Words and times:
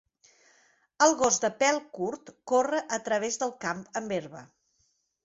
El 1.07 1.11
gos 1.19 1.35
de 1.43 1.51
pèl 1.59 1.77
curt 1.97 2.31
corre 2.53 2.79
a 2.97 2.99
través 3.11 3.39
del 3.45 3.55
camp 3.67 3.85
amb 4.03 4.17
herba. 4.17 4.43